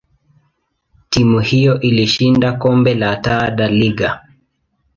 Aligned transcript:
timu 1.09 1.39
hiyo 1.39 1.79
ilishinda 1.81 2.51
kombe 2.53 2.93
la 2.95 3.15
Taa 3.21 3.51
da 3.51 3.67
Liga. 3.67 4.21